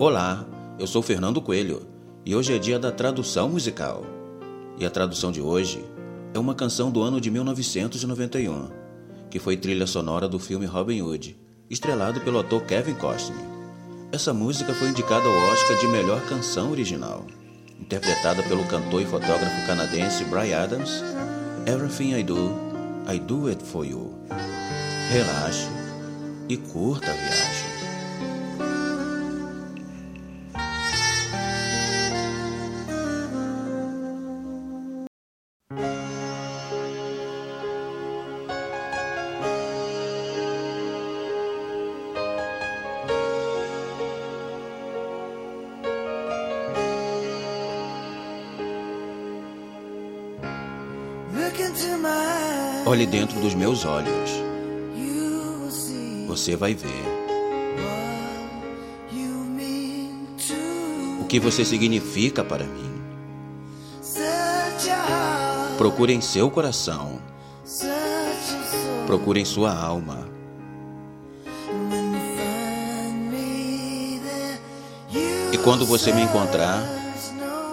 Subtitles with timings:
[0.00, 0.46] Olá,
[0.78, 1.82] eu sou Fernando Coelho
[2.24, 4.06] e hoje é dia da tradução musical.
[4.78, 5.84] E a tradução de hoje
[6.32, 8.68] é uma canção do ano de 1991,
[9.28, 11.36] que foi trilha sonora do filme Robin Hood,
[11.68, 13.44] estrelado pelo ator Kevin Costner.
[14.12, 17.26] Essa música foi indicada ao Oscar de melhor canção original,
[17.80, 21.02] interpretada pelo cantor e fotógrafo canadense Brian Adams.
[21.66, 22.54] Everything I Do,
[23.12, 24.14] I Do It For You.
[25.10, 25.68] Relaxe
[26.48, 27.47] e curta a viagem.
[52.86, 54.30] Olhe dentro dos meus olhos.
[56.26, 57.04] Você vai ver
[61.20, 63.00] o que você significa para mim.
[65.76, 67.20] Procure em seu coração.
[69.06, 70.28] Procure em sua alma.
[75.52, 76.82] E quando você me encontrar,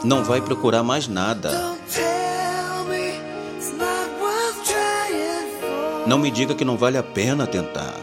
[0.03, 1.75] não vai procurar mais nada.
[6.07, 7.95] Não me diga que não vale a pena tentar.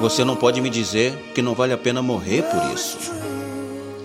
[0.00, 2.98] Você não pode me dizer que não vale a pena morrer por isso.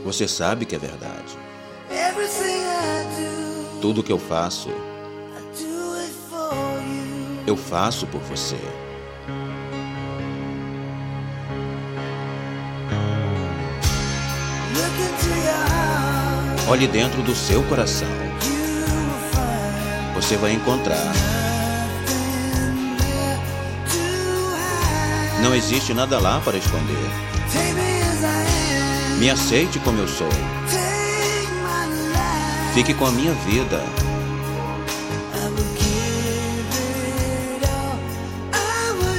[0.06, 1.38] Você sabe que é verdade.
[3.82, 4.70] Tudo que eu faço,
[7.48, 8.58] eu faço por você.
[16.70, 18.31] Olhe dentro do seu coração.
[20.22, 21.12] Você vai encontrar.
[25.42, 27.10] Não existe nada lá para esconder.
[29.18, 30.30] Me aceite como eu sou.
[32.74, 33.84] Fique com a minha vida.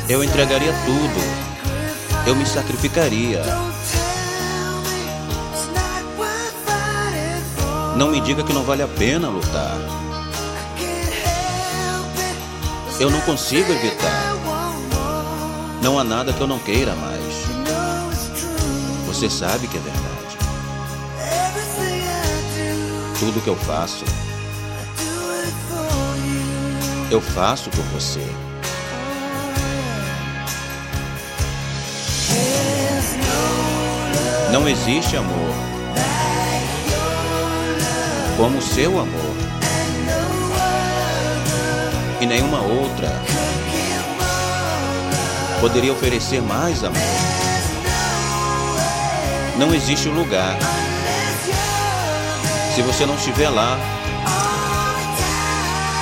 [0.09, 2.27] Eu entregaria tudo.
[2.27, 3.43] Eu me sacrificaria.
[7.97, 9.77] Não me diga que não vale a pena lutar.
[13.03, 14.33] Eu não consigo evitar.
[15.83, 17.21] Não há nada que eu não queira mais.
[19.09, 20.39] Você sabe que é verdade.
[23.19, 24.05] Tudo que eu faço,
[27.11, 28.25] eu faço por você.
[34.53, 35.55] Não existe amor
[38.37, 39.31] como o seu amor
[42.22, 43.09] e nenhuma outra
[45.60, 47.03] poderia oferecer mais amor.
[49.59, 50.56] Não existe lugar
[52.77, 53.77] se você não estiver lá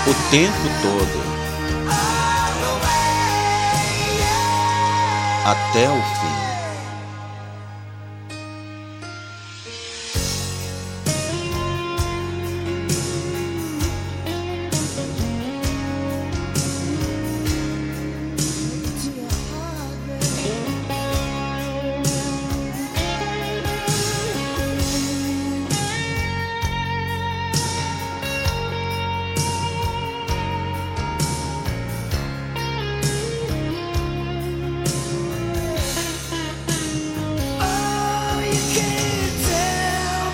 [0.06, 1.30] o tempo todo
[5.46, 6.19] até o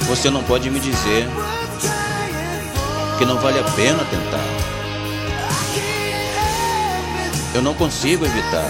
[0.08, 1.28] Você não pode me dizer
[3.18, 4.44] que não vale a pena tentar.
[7.52, 8.68] Eu não consigo evitar.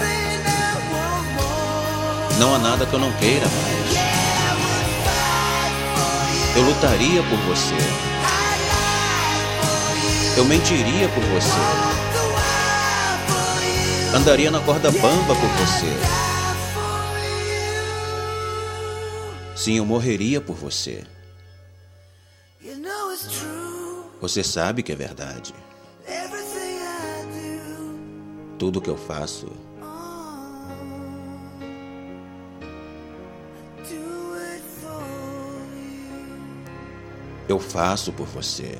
[2.39, 3.97] Não há nada que eu não queira mais.
[6.55, 7.75] Eu lutaria por você.
[10.35, 11.87] Eu mentiria por você.
[14.15, 15.93] Andaria na corda bamba por você.
[19.55, 21.03] Sim, eu morreria por você.
[24.21, 25.53] Você sabe que é verdade.
[28.57, 29.47] Tudo que eu faço,
[37.47, 38.79] eu faço por você.